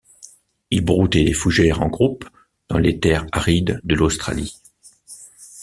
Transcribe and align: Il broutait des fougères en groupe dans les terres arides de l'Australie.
Il 0.71 0.83
broutait 0.83 1.23
des 1.25 1.33
fougères 1.33 1.83
en 1.83 1.87
groupe 1.87 2.27
dans 2.69 2.79
les 2.79 2.99
terres 2.99 3.27
arides 3.33 3.79
de 3.83 3.93
l'Australie. 3.93 4.57